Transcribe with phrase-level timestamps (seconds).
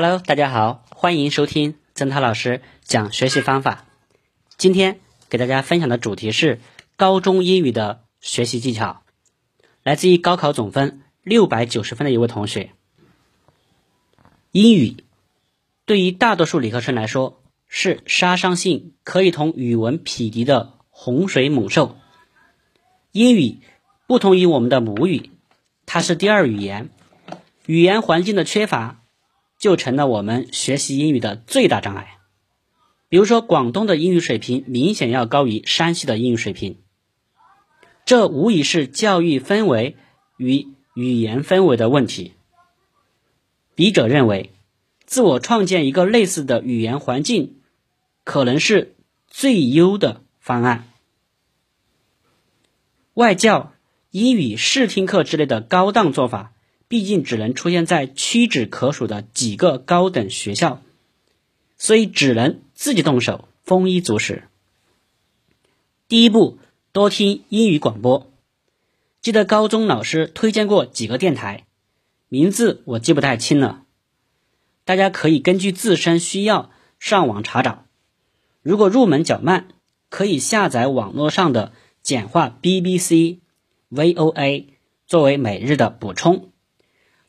[0.00, 3.84] Hello，大家好，欢迎收听曾涛老师讲学习方法。
[4.56, 6.60] 今天给大家分享的主题是
[6.94, 9.02] 高中英语的学习技巧，
[9.82, 12.70] 来自于高考总分六百九十分的一位同学。
[14.52, 14.98] 英语
[15.84, 21.96] 对于大多数理科生来说是杀伤性可以同语文匹敌的洪水猛兽。
[23.10, 23.58] 英语
[24.06, 25.32] 不同于我们的母语，
[25.86, 26.88] 它是第二语言，
[27.66, 28.97] 语言环境的缺乏。
[29.58, 32.18] 就成了我们学习英语的最大障碍。
[33.08, 36.78] 比如说，广东的英语水平明显要高于山西的英语水平，
[38.04, 39.96] 这无疑是教育氛围
[40.36, 42.34] 与语言氛围的问题。
[43.74, 44.52] 笔者认为，
[45.06, 47.60] 自我创建一个类似的语言环境，
[48.24, 48.94] 可能是
[49.26, 50.88] 最优的方案。
[53.14, 53.72] 外教、
[54.10, 56.52] 英语试听课之类的高档做法。
[56.88, 60.82] 毕竟只能出现在屈指可数的几个高等学校，
[61.76, 64.44] 所以只能自己动手，丰衣足食。
[66.08, 66.58] 第一步，
[66.92, 68.32] 多听英语广播。
[69.20, 71.66] 记得高中老师推荐过几个电台，
[72.28, 73.84] 名字我记不太清了，
[74.86, 77.84] 大家可以根据自身需要上网查找。
[78.62, 79.68] 如果入门较慢，
[80.08, 81.72] 可以下载网络上的
[82.02, 83.40] 简化 BBC、
[83.90, 84.66] VOA
[85.06, 86.50] 作为每日的补充。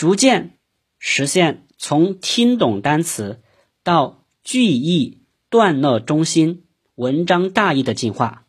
[0.00, 0.56] 逐渐
[0.98, 3.42] 实现从听懂单词
[3.82, 5.18] 到句意
[5.50, 8.46] 段落中心、文章大意的进化。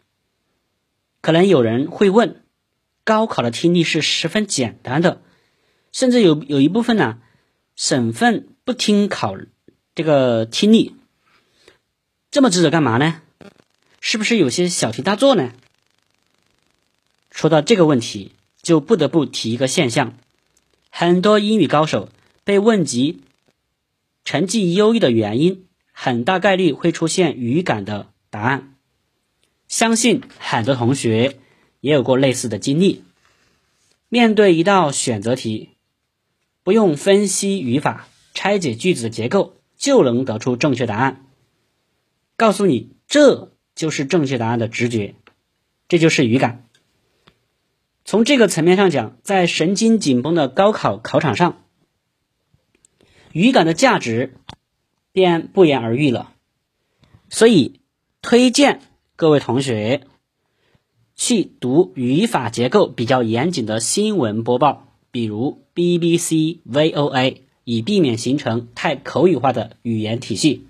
[1.19, 2.45] 可能有人会问：
[3.03, 5.21] 高考的听力是十分简单的，
[5.91, 7.19] 甚至有有一部分呢，
[7.75, 9.35] 省份不听考
[9.93, 10.95] 这个听力，
[12.31, 13.21] 这么执着干嘛呢？
[13.99, 15.51] 是不是有些小题大做呢？
[17.29, 20.17] 说到这个问题，就不得不提一个现象。
[20.93, 22.09] 很多英语高手
[22.43, 23.21] 被问及
[24.23, 28.75] 成绩优异的原因，很大概率会出现语感的答案。
[29.67, 31.39] 相信很多同学
[31.79, 33.03] 也有过类似的经历。
[34.09, 35.69] 面对一道选择题，
[36.61, 41.25] 不用分析语法、拆解句子的结构，就能得出正确答案。
[42.35, 45.15] 告诉你，这就是正确答案的直觉，
[45.87, 46.67] 这就是语感。
[48.03, 51.63] 从这个层面上讲，在神经紧绷的高考考场上，
[53.31, 54.33] 语感的价值
[55.11, 56.33] 便不言而喻了。
[57.29, 57.79] 所以，
[58.21, 58.81] 推荐
[59.15, 60.07] 各位同学
[61.15, 70.65] 去读语法结构比较严谨的新闻播报，比如 BBC、VOA，以避免形成太口语化的语言体系。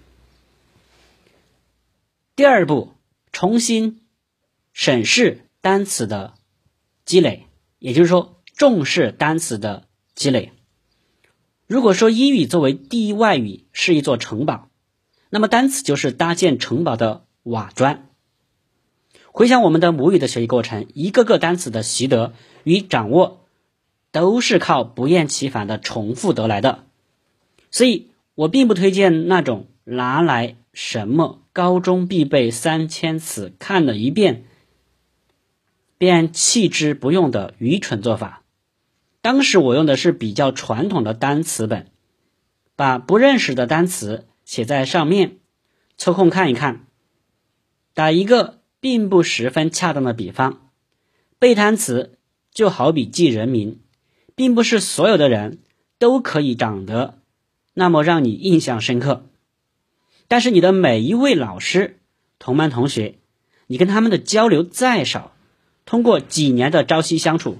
[2.36, 2.94] 第二步，
[3.31, 4.02] 重新
[4.74, 6.36] 审视单词的。
[7.12, 10.54] 积累，也就是说重视单词的积累。
[11.68, 14.70] 如果说英语作为第一外语是一座城堡，
[15.30, 18.08] 那么单词就是搭建城堡的瓦砖。
[19.34, 22.32] 回想我们的母语的学习过程，一个个单词的习得
[22.64, 23.42] 与掌握，
[24.14, 26.86] 都是靠不厌其烦的重复得来的。
[27.72, 34.46] 所以我并不推荐那种拿来什么高中必备三千词看了一遍。
[36.01, 38.41] 便弃之不用的愚蠢做法。
[39.22, 41.91] 当时我用的是比较传统的单词本，
[42.75, 45.38] 把不认识的单词写在上面，
[46.00, 46.88] 抽空看一看。
[47.94, 50.72] 打一个并不十分恰当的比方，
[51.38, 52.18] 背单词
[52.51, 53.79] 就好比记人名，
[54.33, 55.59] 并不是所有的人
[56.00, 57.19] 都可以长得
[57.75, 59.28] 那么让你印象深刻。
[60.28, 62.00] 但是你的每一位老师、
[62.39, 63.19] 同班同学，
[63.68, 65.35] 你跟他们的交流再少。
[65.86, 67.58] 通过几年的朝夕相处，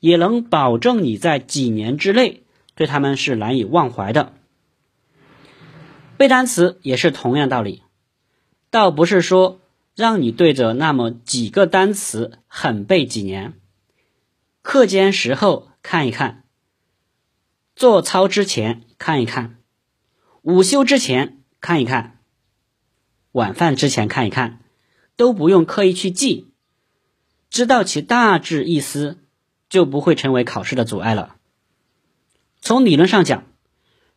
[0.00, 2.42] 也能保证你在几年之内
[2.74, 4.34] 对他们是难以忘怀的。
[6.16, 7.82] 背单词也是同样道理，
[8.70, 9.60] 倒不是说
[9.94, 13.54] 让你对着那么几个单词狠背几年，
[14.62, 16.44] 课间时候看一看，
[17.76, 19.58] 做操之前看一看，
[20.42, 22.18] 午休之前看一看，
[23.32, 24.60] 晚饭之前看一看，
[25.16, 26.48] 都不用刻意去记。
[27.50, 29.18] 知道其大致意思，
[29.68, 31.36] 就不会成为考试的阻碍了。
[32.60, 33.44] 从理论上讲，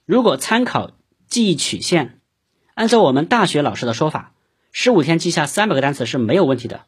[0.05, 0.91] 如果参考
[1.27, 2.19] 记忆曲线，
[2.73, 4.33] 按照我们大学老师的说法，
[4.71, 6.85] 十五天记下三百个单词是没有问题的。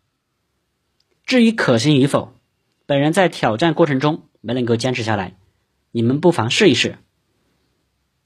[1.25, 2.34] 至于可行与否，
[2.86, 5.38] 本人在挑战过程中没能够坚持下来，
[5.92, 6.98] 你们不妨试一试。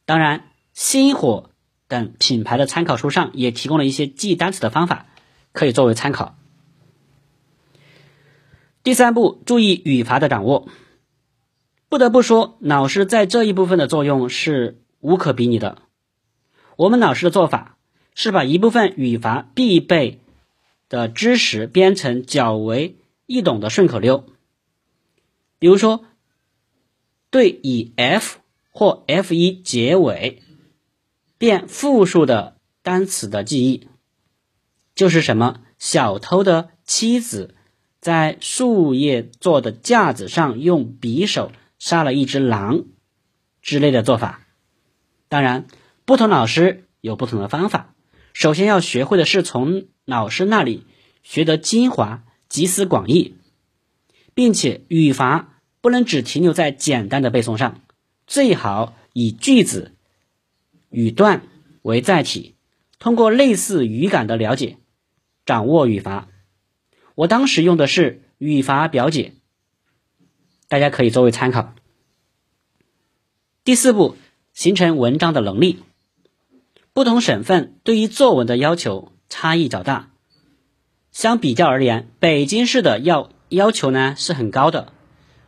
[0.06, 1.52] 当然，星火
[1.88, 5.06] 等品牌的参考书上也提供了一些记单词的方法，
[5.52, 6.38] 可以作为参考。
[8.88, 10.70] 第三步，注意语法的掌握。
[11.90, 15.82] 不得不说，老师在这一部分的作用是无可比拟的。
[16.78, 17.78] 我们老师的做法
[18.16, 20.22] 是把一部分语法必备
[20.88, 22.96] 的知识编成较为
[23.26, 24.24] 易懂的顺口溜，
[25.60, 26.06] 比如说，
[27.30, 28.40] 对以 f
[28.72, 30.42] 或 f 一结尾
[31.38, 33.90] 变复数的单词的记忆，
[34.96, 37.54] 就是什么小偷的妻子
[38.08, 42.86] 在树叶做的架子上用匕首杀了一只狼
[43.62, 44.48] 之类的做法。
[45.28, 45.68] 当然，
[46.06, 47.94] 不同老师有不同的方法。
[48.32, 50.86] 首先要学会的是从老师那里
[51.22, 53.36] 学得精华，集思广益，
[54.34, 57.82] 并且语法不能只停留在简单的背诵上，
[58.26, 59.92] 最好以句子、
[60.90, 61.42] 语段
[61.82, 62.56] 为载体，
[63.00, 64.78] 通过类似语感的了解，
[65.46, 66.30] 掌握语法。
[67.18, 69.34] 我当时用的是语法表解，
[70.68, 71.74] 大家可以作为参考。
[73.64, 74.16] 第四步，
[74.54, 75.80] 形成文章的能力。
[76.94, 80.12] 不同省份对于作文的要求差异较大，
[81.12, 84.94] 相比较而言，北京市的要要求呢是很高的。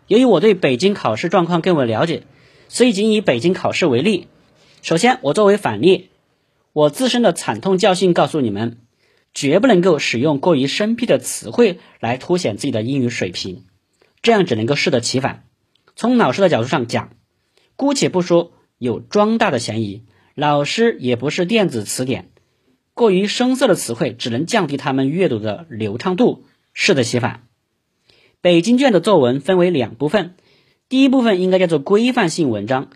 [0.07, 2.23] 由于我对北京考试状况更为了解，
[2.67, 4.27] 所以仅以北京考试为例。
[4.81, 6.09] 首先，我作为反例，
[6.73, 8.79] 我自身的惨痛教训告诉你们，
[9.39, 13.63] 绝不能够使用过于生僻的词汇来凸显自己的英语水平，
[14.21, 15.45] 这样只能够适得其反。
[15.95, 17.11] 从老师的角度上讲，
[17.77, 20.03] 姑且不说有装大的嫌疑。
[20.35, 22.31] 老师也不是电子词典，
[22.93, 26.43] 过于生涩的词汇只能降低他们阅读的流畅度，
[26.73, 27.47] 适得其反。
[28.41, 30.35] 北京卷的作文分为两部分，
[30.89, 32.89] 第一部分应该叫做规范性文章，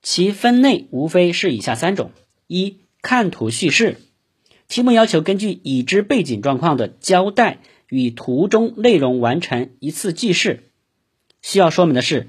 [0.00, 2.12] 其分类无非是以下三种：
[2.46, 3.98] 一、看图叙事，
[4.68, 10.70] 题目要求根据已知背景状况的交代与图中内容完成一次记事。
[11.40, 12.28] 需要说明的是，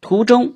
[0.00, 0.54] 图中。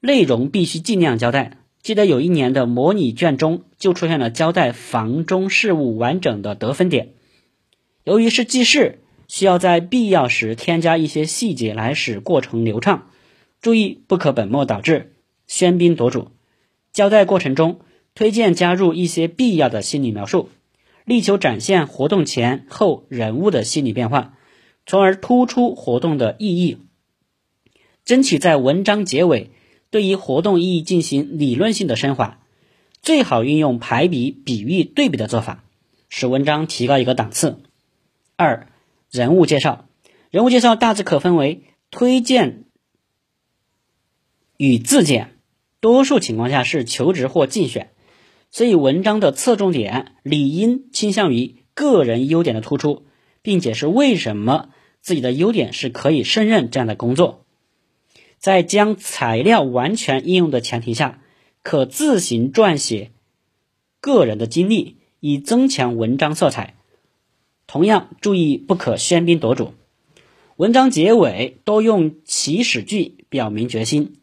[0.00, 1.56] 内容必须尽量交代。
[1.80, 7.14] 记得有一年的模拟卷中就出现了交代房中事务完整的得分点。
[8.02, 8.98] 由于是记事，
[9.28, 13.08] 需要在必要时添加一些细节来使过程流畅。
[13.62, 15.14] 注意不可本末倒置、
[15.48, 16.32] 喧宾夺主。
[16.92, 17.80] 交代过程中，
[18.14, 20.48] 推荐加入一些必要的心理描述，
[21.04, 24.36] 力求展现活动前后人物的心理变化，
[24.86, 26.78] 从而突出活动的意义。
[28.04, 29.50] 争取在文章结尾。
[29.90, 32.40] 对于活动意义进行理论性的升华，
[33.00, 35.62] 最好运用排比、比喻、对比的做法，
[36.08, 37.62] 使文章提高一个档次。
[38.34, 38.66] 二、
[39.08, 39.86] 人物介绍，
[40.32, 41.62] 人物介绍大致可分为
[41.92, 42.64] 推荐
[44.56, 45.36] 与自荐，
[45.78, 47.93] 多数情况下是求职或竞选，
[48.54, 53.02] 所以文章的侧重点理应倾向于个人优点的突出，
[53.42, 54.68] 并且是为什么
[55.00, 57.44] 自己的优点是可以胜任这样的工作。
[58.38, 61.20] 在将材料完全应用的前提下，
[61.64, 63.10] 可自行撰写
[64.00, 66.76] 个人的经历，以增强文章色彩。
[67.66, 69.74] 同样注意不可喧宾夺主。
[70.54, 74.20] 文章结尾多用祈使句表明决心，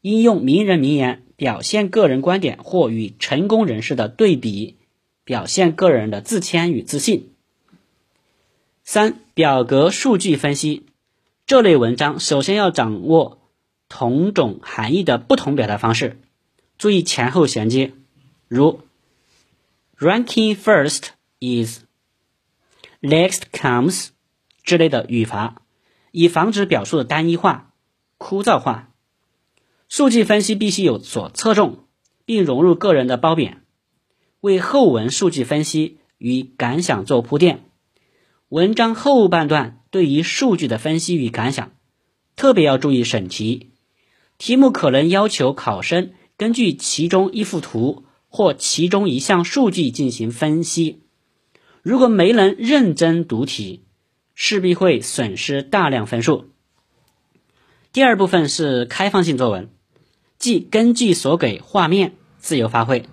[0.00, 4.76] 应用名人名言表现个人观点或与成功人士的对比，
[5.24, 7.32] 表现个人的自谦与自信。
[8.82, 10.84] 三、表格数据分析
[11.46, 13.40] 这类文章，首先要掌握。
[13.86, 16.18] 同种含义的不同表达方式，
[16.78, 17.92] 注意前后衔接，
[18.48, 18.80] 如
[19.98, 21.82] ranking first is
[23.00, 24.08] next comes
[24.64, 25.62] 之类的语法，
[26.10, 27.72] 以防止表述的单一化、
[28.18, 28.88] 枯燥化。
[29.96, 31.84] 数据分析必须有所侧重，
[32.24, 33.62] 并融入个人的褒贬，
[34.40, 37.70] 为后文数据分析与感想做铺垫。
[38.48, 41.70] 文章后半段对于数据的分析与感想，
[42.34, 43.70] 特别要注意审题。
[44.36, 51.04] 题目可能要求考生根据其中一幅图或其中一项数据进行分析，
[51.82, 53.84] 如果没能认真读题，
[54.34, 56.50] 势必会损失大量分数。
[57.92, 59.70] 第二部分是开放性作文，
[60.44, 63.06] 即根据所给画面自由发挥。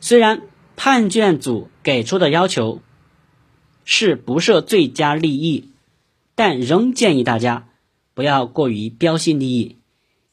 [0.00, 0.42] 虽然
[0.76, 2.82] 判卷组给出的要求
[3.86, 5.70] 是不设最佳利益，
[6.34, 7.68] 但仍建议大家
[8.12, 9.78] 不要过于标新立异。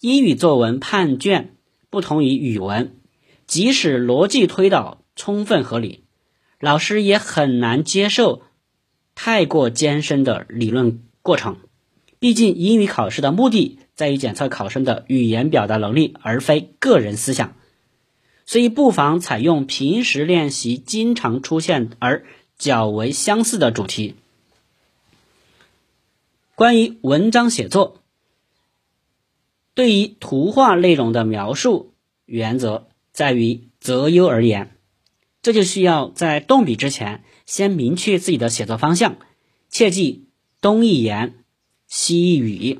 [0.01, 1.55] 英语作文判卷
[1.89, 2.97] 不同于语文，
[3.47, 6.03] 即使逻辑推导充分合理，
[6.59, 8.41] 老师也很难接受
[9.15, 11.55] 太过艰深的理论过程。
[12.19, 17.55] 毕竟英语考试的目的在于检测考生的语言表达能力，而非个人思想。
[18.47, 22.25] 所以不妨采用平时练习经常出现而
[22.57, 24.15] 较为相似的主题。
[26.55, 28.01] 关于文章写作。
[29.75, 31.93] 对于图画内容的描述
[32.25, 34.75] 原则在于择优而言，
[35.43, 39.17] 这就需要在动笔之前先明确自己的写作方向，
[39.69, 40.25] 切记
[40.59, 41.35] 东一言，
[41.85, 42.79] 西一语，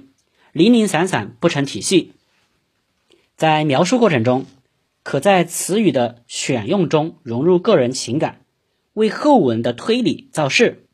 [0.54, 2.14] 零零散散不成体系。
[3.36, 4.46] 在描述过程中，
[5.04, 8.42] 可在词语的选用中融入个人情感，
[8.94, 10.86] 为后文的推理造势。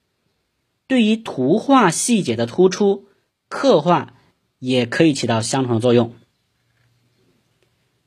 [0.88, 3.08] 对于图画细节的突出
[3.50, 4.14] 刻画，
[4.60, 6.14] 也可以起到相同的作用。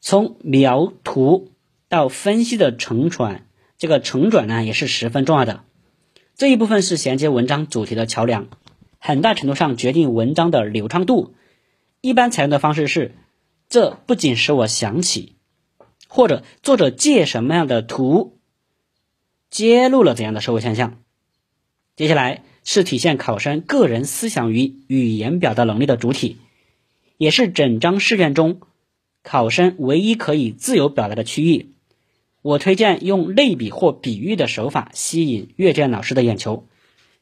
[0.00, 1.50] 从描图
[1.88, 5.64] 到分析的承传，这个承转呢也是十分重要的。
[6.36, 8.48] 这一部分是衔接文章主题的桥梁，
[8.98, 11.34] 很大程度上决定文章的流畅度。
[12.00, 13.14] 一般采用的方式是：
[13.68, 15.36] 这不仅使我想起，
[16.08, 18.38] 或者作者借什么样的图，
[19.50, 20.98] 揭露了怎样的社会现象。
[21.96, 22.42] 接下来。
[22.62, 26.36] 是体现考生个人思想与语言表达能力的主体，
[27.16, 28.60] 也是整张试卷中
[29.22, 31.72] 考生唯一可以自由表达的区域。
[32.42, 36.68] 我推荐用类比或比喻的手法吸引阅卷老师的眼球。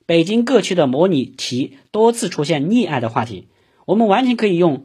[0.07, 3.47] 北京各区的模拟题多次出现溺爱的话题，
[3.89, 4.85] 我们完全可以用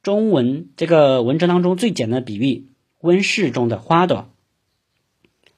[0.00, 2.68] 中文这个文章当中最简单的比喻：
[3.00, 4.30] 温室中的花朵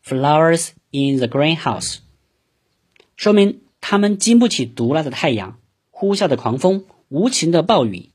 [0.02, 1.98] ，flowers in the greenhouse，
[3.16, 3.60] 说明。
[3.82, 5.58] 他们经不起毒辣的太阳、
[5.90, 8.10] 呼啸的狂风、无情的暴雨，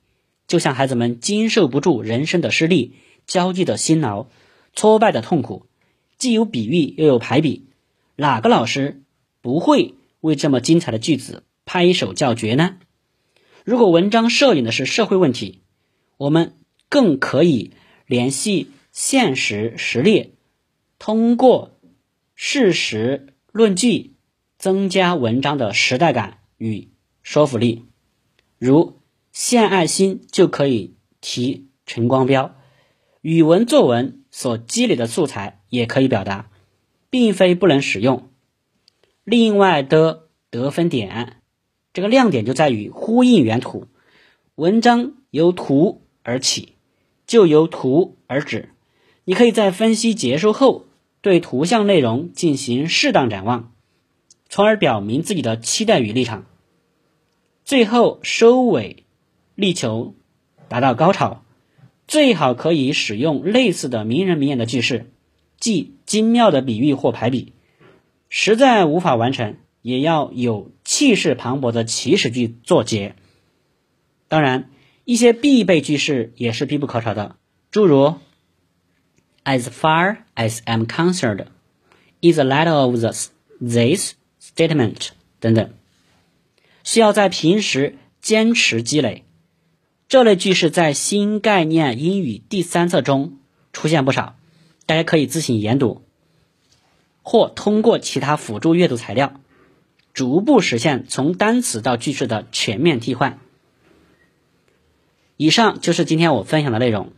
[0.47, 2.93] 就像孩子们经受不住人生的失利、
[3.27, 4.27] 交际的辛劳、
[4.73, 5.67] 挫败的痛苦。
[6.17, 7.67] 既有比喻又有排比，
[8.15, 9.03] 哪个老师
[9.41, 12.77] 不会为这么精彩的句子拍手叫绝呢？
[13.67, 15.61] 如果文章摄影的是社会问题，
[16.15, 16.53] 我们
[16.87, 17.73] 更可以
[18.05, 20.35] 联系现实实例，
[20.97, 21.77] 通过
[22.33, 24.13] 事实论据。
[24.57, 26.89] 增加文章的时代感与
[27.21, 27.83] 说服力，
[28.57, 32.55] 如献爱心就可以提陈光标，
[33.21, 36.49] 语文作文所积累的素材也可以表达，
[37.09, 38.31] 并非不能使用。
[39.25, 41.43] 另外的得分点，
[41.97, 43.87] 这个亮点就在于呼应原图，
[44.53, 46.75] 文章由图而起，
[47.25, 48.69] 就由图而止。
[49.25, 50.85] 你可以在分析结束后，
[51.21, 53.71] 对图像内容进行适当展望。
[54.47, 56.45] 从而表明自己的期待与立场，
[57.65, 59.05] 最后收尾，
[59.55, 60.13] 力求
[60.67, 61.43] 达到高潮。
[62.07, 65.09] 最好可以使用类似的名人名言的句式，
[65.59, 67.53] 即精妙的比喻或排比。
[68.29, 73.15] 实在无法完成，也要有气势磅礴的起始句作结。
[74.27, 74.69] 当然，
[75.05, 77.35] 一些必备句式也是必不可少的，
[77.71, 78.15] 诸如
[79.43, 81.45] “As far as I'm concerned,
[82.21, 83.29] is a letter of this
[83.59, 84.13] this”。
[84.39, 85.71] statement 等等，
[86.83, 89.25] 需要在平时坚持积累。
[90.07, 93.37] 这类句式在新概念英语第三册中
[93.73, 94.35] 出现不少，
[94.85, 96.01] 大家可以自行研读，
[97.21, 99.39] 或通过其他辅助阅读材料，
[100.17, 103.39] 逐步实现从单词到句式的全面替换。
[105.35, 107.11] 以上就是今天我分享的内容。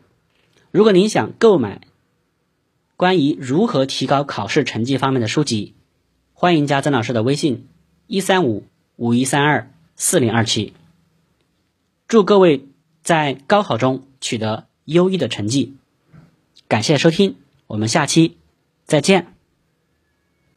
[0.70, 1.80] 如果您想购买
[2.98, 5.76] 关于如何提高考试成绩方面的书籍，
[6.34, 7.70] 欢迎加曾老师的微信：
[8.06, 8.66] 一三五
[8.98, 10.74] 五一三二四零二七。
[12.10, 12.66] 祝各位
[13.02, 15.78] 在高考中取得优异的成绩。
[16.68, 18.36] 感谢收听，我们下期
[18.84, 19.39] 再见。